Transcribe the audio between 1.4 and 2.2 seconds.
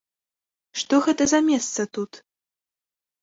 месца тут?